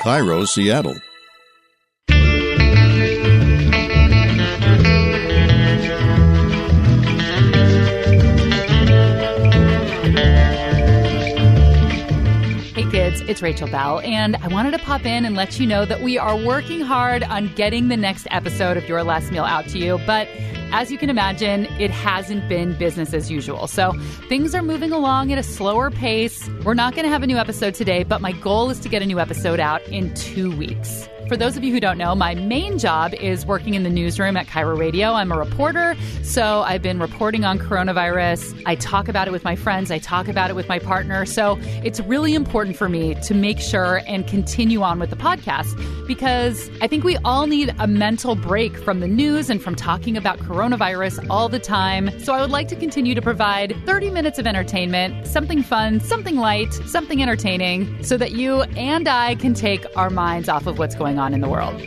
KIRO, 0.00 0.46
Seattle. 0.48 0.96
It's 13.30 13.42
Rachel 13.42 13.68
Belle, 13.68 14.00
and 14.00 14.34
I 14.34 14.48
wanted 14.48 14.72
to 14.72 14.78
pop 14.80 15.06
in 15.06 15.24
and 15.24 15.36
let 15.36 15.60
you 15.60 15.64
know 15.64 15.84
that 15.84 16.02
we 16.02 16.18
are 16.18 16.36
working 16.36 16.80
hard 16.80 17.22
on 17.22 17.46
getting 17.54 17.86
the 17.86 17.96
next 17.96 18.26
episode 18.32 18.76
of 18.76 18.88
Your 18.88 19.04
Last 19.04 19.30
Meal 19.30 19.44
out 19.44 19.68
to 19.68 19.78
you, 19.78 20.00
but 20.04 20.26
as 20.72 20.90
you 20.90 20.98
can 20.98 21.08
imagine, 21.08 21.66
it 21.78 21.92
hasn't 21.92 22.48
been 22.48 22.76
business 22.76 23.14
as 23.14 23.30
usual. 23.30 23.68
So 23.68 23.92
things 24.28 24.52
are 24.52 24.62
moving 24.62 24.90
along 24.90 25.30
at 25.30 25.38
a 25.38 25.44
slower 25.44 25.92
pace. 25.92 26.50
We're 26.64 26.74
not 26.74 26.96
going 26.96 27.04
to 27.04 27.08
have 27.08 27.22
a 27.22 27.26
new 27.28 27.36
episode 27.36 27.74
today, 27.74 28.02
but 28.02 28.20
my 28.20 28.32
goal 28.32 28.68
is 28.68 28.80
to 28.80 28.88
get 28.88 29.00
a 29.00 29.06
new 29.06 29.20
episode 29.20 29.60
out 29.60 29.80
in 29.86 30.12
two 30.14 30.50
weeks. 30.56 31.08
For 31.30 31.36
those 31.36 31.56
of 31.56 31.62
you 31.62 31.72
who 31.72 31.78
don't 31.78 31.96
know, 31.96 32.16
my 32.16 32.34
main 32.34 32.76
job 32.76 33.14
is 33.14 33.46
working 33.46 33.74
in 33.74 33.84
the 33.84 33.88
newsroom 33.88 34.36
at 34.36 34.48
KIRO 34.48 34.76
Radio. 34.76 35.12
I'm 35.12 35.30
a 35.30 35.38
reporter, 35.38 35.94
so 36.24 36.62
I've 36.62 36.82
been 36.82 36.98
reporting 36.98 37.44
on 37.44 37.56
coronavirus. 37.56 38.60
I 38.66 38.74
talk 38.74 39.06
about 39.06 39.28
it 39.28 39.30
with 39.30 39.44
my 39.44 39.54
friends, 39.54 39.92
I 39.92 40.00
talk 40.00 40.26
about 40.26 40.50
it 40.50 40.56
with 40.56 40.68
my 40.68 40.80
partner. 40.80 41.24
So 41.26 41.56
it's 41.84 42.00
really 42.00 42.34
important 42.34 42.76
for 42.76 42.88
me 42.88 43.14
to 43.14 43.32
make 43.32 43.60
sure 43.60 44.02
and 44.08 44.26
continue 44.26 44.82
on 44.82 44.98
with 44.98 45.10
the 45.10 45.16
podcast 45.16 45.76
because 46.08 46.68
I 46.82 46.88
think 46.88 47.04
we 47.04 47.16
all 47.18 47.46
need 47.46 47.72
a 47.78 47.86
mental 47.86 48.34
break 48.34 48.76
from 48.76 48.98
the 48.98 49.06
news 49.06 49.50
and 49.50 49.62
from 49.62 49.76
talking 49.76 50.16
about 50.16 50.40
coronavirus 50.40 51.24
all 51.30 51.48
the 51.48 51.60
time. 51.60 52.10
So 52.18 52.32
I 52.32 52.40
would 52.40 52.50
like 52.50 52.66
to 52.66 52.74
continue 52.74 53.14
to 53.14 53.22
provide 53.22 53.76
30 53.86 54.10
minutes 54.10 54.40
of 54.40 54.48
entertainment, 54.48 55.28
something 55.28 55.62
fun, 55.62 56.00
something 56.00 56.38
light, 56.38 56.72
something 56.72 57.22
entertaining, 57.22 58.02
so 58.02 58.16
that 58.16 58.32
you 58.32 58.62
and 58.62 59.06
I 59.06 59.36
can 59.36 59.54
take 59.54 59.86
our 59.96 60.10
minds 60.10 60.48
off 60.48 60.66
of 60.66 60.80
what's 60.80 60.96
going 60.96 61.18
on 61.18 61.19
in 61.28 61.40
the 61.40 61.48
world. 61.48 61.80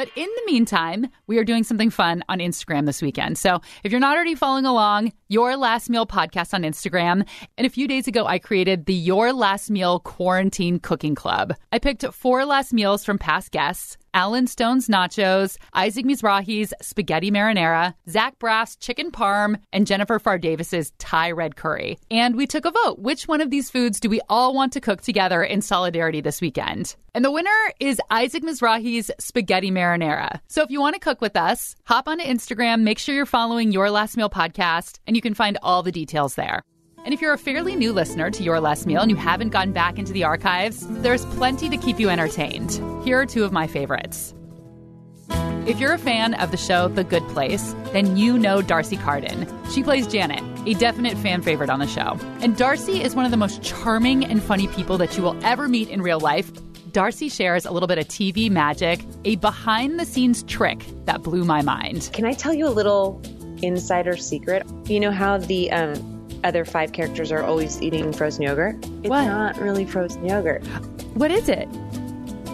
But 0.00 0.08
in 0.16 0.28
the 0.34 0.42
meantime, 0.46 1.08
we 1.26 1.36
are 1.36 1.44
doing 1.44 1.62
something 1.62 1.90
fun 1.90 2.24
on 2.26 2.38
Instagram 2.38 2.86
this 2.86 3.02
weekend. 3.02 3.36
So 3.36 3.60
if 3.84 3.92
you're 3.92 4.00
not 4.00 4.16
already 4.16 4.34
following 4.34 4.64
along, 4.64 5.12
Your 5.28 5.58
Last 5.58 5.90
Meal 5.90 6.06
podcast 6.06 6.54
on 6.54 6.62
Instagram. 6.62 7.28
And 7.58 7.66
a 7.66 7.70
few 7.70 7.86
days 7.86 8.08
ago, 8.08 8.24
I 8.24 8.38
created 8.38 8.86
the 8.86 8.94
Your 8.94 9.34
Last 9.34 9.70
Meal 9.70 10.00
Quarantine 10.00 10.78
Cooking 10.78 11.14
Club. 11.14 11.52
I 11.70 11.78
picked 11.78 12.02
four 12.14 12.46
last 12.46 12.72
meals 12.72 13.04
from 13.04 13.18
past 13.18 13.50
guests. 13.50 13.98
Alan 14.14 14.46
Stone's 14.46 14.88
nachos, 14.88 15.56
Isaac 15.72 16.04
Mizrahi's 16.04 16.74
spaghetti 16.80 17.30
marinara, 17.30 17.94
Zach 18.08 18.38
Braff's 18.38 18.76
chicken 18.76 19.10
parm, 19.10 19.60
and 19.72 19.86
Jennifer 19.86 20.18
Farr 20.18 20.38
Davis's 20.38 20.92
Thai 20.98 21.30
red 21.30 21.56
curry. 21.56 21.98
And 22.10 22.36
we 22.36 22.46
took 22.46 22.64
a 22.64 22.70
vote. 22.70 22.98
Which 22.98 23.28
one 23.28 23.40
of 23.40 23.50
these 23.50 23.70
foods 23.70 24.00
do 24.00 24.08
we 24.08 24.20
all 24.28 24.54
want 24.54 24.72
to 24.72 24.80
cook 24.80 25.02
together 25.02 25.42
in 25.42 25.62
solidarity 25.62 26.20
this 26.20 26.40
weekend? 26.40 26.96
And 27.14 27.24
the 27.24 27.30
winner 27.30 27.50
is 27.80 28.00
Isaac 28.10 28.42
Mizrahi's 28.42 29.10
spaghetti 29.18 29.70
marinara. 29.70 30.40
So 30.48 30.62
if 30.62 30.70
you 30.70 30.80
want 30.80 30.94
to 30.94 31.00
cook 31.00 31.20
with 31.20 31.36
us, 31.36 31.76
hop 31.84 32.08
onto 32.08 32.24
Instagram, 32.24 32.82
make 32.82 32.98
sure 32.98 33.14
you're 33.14 33.26
following 33.26 33.72
Your 33.72 33.90
Last 33.90 34.16
Meal 34.16 34.30
podcast, 34.30 34.98
and 35.06 35.16
you 35.16 35.22
can 35.22 35.34
find 35.34 35.58
all 35.62 35.82
the 35.82 35.92
details 35.92 36.34
there. 36.34 36.62
And 37.02 37.14
if 37.14 37.22
you're 37.22 37.32
a 37.32 37.38
fairly 37.38 37.76
new 37.76 37.92
listener 37.94 38.30
to 38.30 38.42
Your 38.42 38.60
Last 38.60 38.86
Meal 38.86 39.00
and 39.00 39.10
you 39.10 39.16
haven't 39.16 39.50
gone 39.50 39.72
back 39.72 39.98
into 39.98 40.12
the 40.12 40.24
archives, 40.24 40.86
there's 41.02 41.24
plenty 41.26 41.70
to 41.70 41.78
keep 41.78 41.98
you 41.98 42.10
entertained. 42.10 42.72
Here 43.04 43.18
are 43.18 43.24
two 43.24 43.42
of 43.44 43.52
my 43.52 43.66
favorites. 43.66 44.34
If 45.66 45.80
you're 45.80 45.92
a 45.94 45.98
fan 45.98 46.34
of 46.34 46.50
the 46.50 46.56
show 46.58 46.88
The 46.88 47.04
Good 47.04 47.26
Place, 47.28 47.74
then 47.92 48.18
you 48.18 48.38
know 48.38 48.60
D'Arcy 48.60 48.98
Carden. 48.98 49.46
She 49.70 49.82
plays 49.82 50.06
Janet, 50.06 50.42
a 50.66 50.74
definite 50.74 51.16
fan 51.16 51.40
favorite 51.40 51.70
on 51.70 51.78
the 51.78 51.86
show. 51.86 52.18
And 52.40 52.54
D'Arcy 52.56 53.02
is 53.02 53.14
one 53.14 53.24
of 53.24 53.30
the 53.30 53.36
most 53.36 53.62
charming 53.62 54.24
and 54.24 54.42
funny 54.42 54.68
people 54.68 54.98
that 54.98 55.16
you 55.16 55.22
will 55.22 55.38
ever 55.42 55.68
meet 55.68 55.88
in 55.88 56.02
real 56.02 56.20
life. 56.20 56.50
D'Arcy 56.92 57.30
shares 57.30 57.64
a 57.64 57.70
little 57.70 57.86
bit 57.86 57.98
of 57.98 58.08
TV 58.08 58.50
magic, 58.50 59.00
a 59.24 59.36
behind 59.36 59.98
the 59.98 60.04
scenes 60.04 60.42
trick 60.42 60.84
that 61.06 61.22
blew 61.22 61.44
my 61.44 61.62
mind. 61.62 62.10
Can 62.12 62.26
I 62.26 62.34
tell 62.34 62.52
you 62.52 62.66
a 62.66 62.70
little 62.70 63.22
insider 63.62 64.16
secret? 64.16 64.66
You 64.86 65.00
know 65.00 65.12
how 65.12 65.38
the 65.38 65.70
um, 65.70 66.19
other 66.44 66.64
five 66.64 66.92
characters 66.92 67.32
are 67.32 67.42
always 67.42 67.80
eating 67.82 68.12
frozen 68.12 68.42
yogurt? 68.42 68.76
It's 68.84 69.08
What? 69.08 69.24
not 69.26 69.58
really 69.58 69.84
frozen 69.84 70.24
yogurt. 70.26 70.64
What 71.14 71.30
is 71.30 71.48
it? 71.48 71.68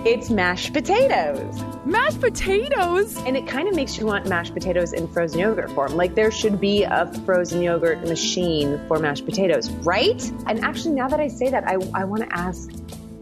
It's 0.04 0.30
mashed 0.30 0.72
potatoes. 0.72 1.60
Mashed 1.84 2.20
potatoes. 2.20 3.16
And 3.26 3.36
it 3.36 3.46
kind 3.46 3.68
of 3.68 3.74
makes 3.74 3.98
you 3.98 4.06
want 4.06 4.28
mashed 4.28 4.54
potatoes 4.54 4.92
in 4.92 5.08
frozen 5.08 5.40
yogurt 5.40 5.70
form. 5.72 5.96
Like 5.96 6.14
there 6.14 6.30
should 6.30 6.60
be 6.60 6.84
a 6.84 7.12
frozen 7.24 7.60
yogurt 7.60 8.00
machine 8.06 8.80
for 8.86 8.98
mashed 8.98 9.24
potatoes, 9.24 9.68
right? 9.70 10.22
And 10.46 10.60
actually, 10.64 10.94
now 10.94 11.08
that 11.08 11.18
I 11.18 11.28
say 11.28 11.50
that, 11.50 11.66
I, 11.66 11.74
I 11.94 12.04
want 12.04 12.22
to 12.22 12.36
ask 12.36 12.70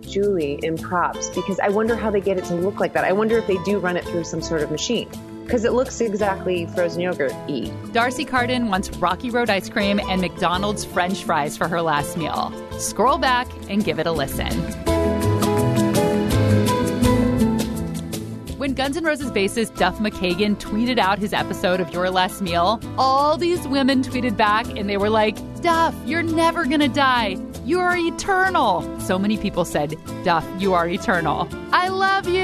Julie 0.03 0.61
in 0.63 0.77
props 0.77 1.29
because 1.31 1.59
I 1.59 1.69
wonder 1.69 1.97
how 1.97 2.11
they 2.11 2.21
get 2.21 2.37
it 2.37 2.45
to 2.45 2.55
look 2.55 2.81
like 2.81 2.93
that. 2.93 3.05
I 3.05 3.13
wonder 3.13 3.39
if 3.39 3.47
they 3.47 3.57
do 3.65 3.79
run 3.79 3.97
it 3.97 4.05
through 4.05 4.25
some 4.25 4.43
sort 4.43 4.63
of 4.63 4.71
machine 4.71 5.09
because 5.45 5.65
it 5.65 5.73
looks 5.73 6.01
exactly 6.01 6.67
frozen 6.67 7.01
yogurt 7.01 7.33
y. 7.49 7.71
D'Arcy 7.93 8.25
Carden 8.25 8.69
wants 8.69 8.91
Rocky 8.97 9.31
Road 9.31 9.51
ice 9.51 9.69
cream 9.69 10.01
and 10.01 10.21
McDonald's 10.21 10.85
French 10.85 11.23
fries 11.25 11.57
for 11.57 11.69
her 11.69 11.83
last 11.83 12.17
meal. 12.17 12.53
Scroll 12.79 13.19
back 13.19 13.49
and 13.69 13.85
give 13.85 13.99
it 13.99 14.07
a 14.07 14.13
listen. 14.13 14.53
When 18.59 18.73
Guns 18.73 18.97
N' 18.97 19.05
Roses 19.05 19.31
bassist 19.31 19.77
Duff 19.77 19.99
McKagan 19.99 20.57
tweeted 20.57 20.99
out 20.99 21.19
his 21.19 21.35
episode 21.35 21.81
of 21.81 21.93
Your 21.93 22.11
Last 22.11 22.41
Meal, 22.41 22.81
all 22.97 23.37
these 23.37 23.69
women 23.69 24.03
tweeted 24.03 24.39
back 24.39 24.67
and 24.79 24.89
they 24.89 24.97
were 24.97 25.11
like, 25.11 25.37
Duff, 25.61 25.95
you're 26.07 26.23
never 26.23 26.65
gonna 26.65 26.89
die. 26.89 27.37
You 27.65 27.81
are 27.81 27.97
eternal. 27.97 28.83
So 29.01 29.19
many 29.19 29.39
people 29.39 29.65
said, 29.65 29.97
Duff, 30.23 30.47
you 30.59 30.75
are 30.75 30.87
eternal. 30.87 31.49
I 31.73 31.89
love 31.89 32.29
you. 32.29 32.43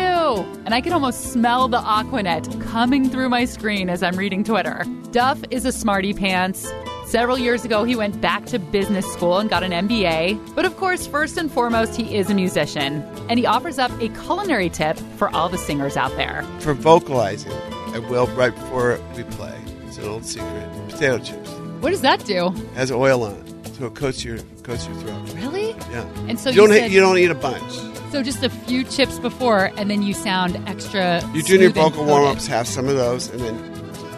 And 0.64 0.72
I 0.72 0.80
can 0.80 0.94
almost 0.94 1.32
smell 1.32 1.68
the 1.68 1.76
Aquanet 1.76 2.58
coming 2.62 3.10
through 3.10 3.28
my 3.28 3.44
screen 3.44 3.90
as 3.90 4.02
I'm 4.02 4.16
reading 4.16 4.44
Twitter. 4.44 4.82
Duff 5.12 5.38
is 5.50 5.66
a 5.66 5.72
smarty 5.72 6.14
pants. 6.14 6.72
Several 7.04 7.36
years 7.36 7.66
ago, 7.66 7.84
he 7.84 7.94
went 7.94 8.18
back 8.22 8.46
to 8.46 8.58
business 8.58 9.04
school 9.12 9.36
and 9.36 9.50
got 9.50 9.62
an 9.62 9.72
MBA. 9.72 10.54
But 10.54 10.64
of 10.64 10.78
course, 10.78 11.06
first 11.06 11.36
and 11.36 11.52
foremost, 11.52 11.96
he 11.96 12.16
is 12.16 12.30
a 12.30 12.34
musician. 12.34 13.02
And 13.28 13.38
he 13.38 13.44
offers 13.44 13.78
up 13.78 13.90
a 14.00 14.08
culinary 14.24 14.70
tip 14.70 14.96
for 15.18 15.28
all 15.36 15.50
the 15.50 15.58
singers 15.58 15.98
out 15.98 16.16
there. 16.16 16.44
For 16.60 16.72
vocalizing, 16.72 17.52
I 17.92 17.98
will 17.98 18.26
right 18.28 18.54
before 18.54 18.98
we 19.14 19.24
play. 19.24 19.60
It's 19.86 19.98
an 19.98 20.04
old 20.04 20.24
secret. 20.24 20.66
Potato 20.88 21.18
chips. 21.18 21.50
What 21.80 21.90
does 21.90 22.00
that 22.00 22.24
do? 22.24 22.54
It 22.54 22.74
has 22.74 22.90
oil 22.90 23.24
on 23.24 23.34
it, 23.34 23.66
so 23.74 23.84
it 23.86 23.94
coats 23.94 24.24
your 24.24 24.38
coats 24.70 24.86
your 24.86 24.96
throat. 24.96 25.34
Really? 25.34 25.70
Yeah. 25.90 26.02
And 26.28 26.38
so 26.38 26.50
you 26.50 26.54
you, 26.62 26.68
don't 26.68 26.76
said, 26.76 26.90
eat, 26.90 26.94
you 26.94 27.00
don't 27.00 27.18
eat 27.18 27.30
a 27.30 27.34
bunch. 27.34 27.72
so 28.12 28.22
just 28.22 28.42
a 28.44 28.48
few 28.50 28.84
chips 28.84 29.18
before, 29.18 29.70
and 29.76 29.90
then 29.90 30.02
you 30.02 30.14
sound 30.14 30.56
extra. 30.68 31.22
You 31.34 31.42
do 31.42 31.58
your 31.58 31.70
vocal 31.70 32.04
warm 32.04 32.24
ups, 32.26 32.46
have 32.46 32.66
some 32.68 32.88
of 32.88 32.94
those, 32.96 33.28
and 33.30 33.40
then 33.40 33.56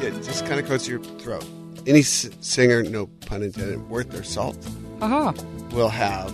yeah, 0.00 0.08
it 0.08 0.22
just 0.22 0.44
kind 0.46 0.60
of 0.60 0.66
coats 0.66 0.86
your 0.86 1.00
throat. 1.00 1.44
Any 1.86 2.00
s- 2.00 2.28
singer, 2.40 2.82
no 2.82 3.06
pun 3.26 3.42
intended, 3.42 3.88
worth 3.88 4.10
their 4.10 4.22
salt 4.22 4.56
Uh-huh. 5.00 5.32
will 5.72 5.88
have 5.88 6.32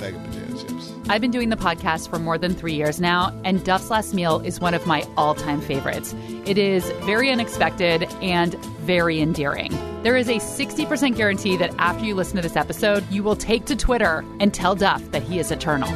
bag 0.00 0.14
of 0.14 0.24
potato 0.24 0.56
chips. 0.58 0.92
I've 1.08 1.20
been 1.20 1.30
doing 1.30 1.50
the 1.50 1.56
podcast 1.56 2.08
for 2.10 2.18
more 2.18 2.38
than 2.38 2.54
three 2.54 2.74
years 2.74 3.00
now, 3.00 3.38
and 3.44 3.64
Duff's 3.64 3.90
Last 3.90 4.14
Meal 4.14 4.40
is 4.40 4.60
one 4.60 4.74
of 4.74 4.86
my 4.86 5.06
all 5.16 5.34
time 5.34 5.60
favorites. 5.60 6.14
It 6.44 6.58
is 6.58 6.84
very 7.04 7.30
unexpected 7.30 8.04
and 8.22 8.54
very 8.80 9.20
endearing. 9.20 9.72
There 10.02 10.16
is 10.16 10.28
a 10.28 10.36
60% 10.36 11.16
guarantee 11.16 11.56
that 11.56 11.74
after 11.78 12.04
you 12.04 12.14
listen 12.14 12.36
to 12.36 12.42
this 12.42 12.56
episode, 12.56 13.04
you 13.10 13.22
will 13.22 13.36
take 13.36 13.64
to 13.66 13.76
Twitter 13.76 14.24
and 14.40 14.52
tell 14.52 14.74
Duff 14.74 15.10
that 15.12 15.22
he 15.22 15.38
is 15.38 15.50
eternal. 15.50 15.88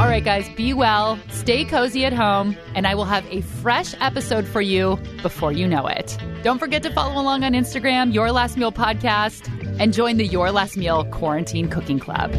All 0.00 0.06
right, 0.06 0.22
guys, 0.22 0.48
be 0.50 0.72
well, 0.72 1.18
stay 1.28 1.64
cozy 1.64 2.04
at 2.04 2.12
home, 2.12 2.56
and 2.76 2.86
I 2.86 2.94
will 2.94 3.04
have 3.04 3.26
a 3.32 3.40
fresh 3.40 3.94
episode 4.00 4.46
for 4.46 4.60
you 4.60 4.96
before 5.22 5.50
you 5.50 5.66
know 5.66 5.88
it. 5.88 6.16
Don't 6.44 6.60
forget 6.60 6.84
to 6.84 6.90
follow 6.92 7.20
along 7.20 7.42
on 7.42 7.52
Instagram, 7.52 8.14
Your 8.14 8.30
Last 8.30 8.56
Meal 8.56 8.70
Podcast, 8.70 9.50
and 9.78 9.92
join 9.92 10.16
the 10.16 10.26
Your 10.26 10.50
Last 10.50 10.76
Meal 10.76 11.04
Quarantine 11.06 11.68
Cooking 11.68 11.98
Club. 11.98 12.32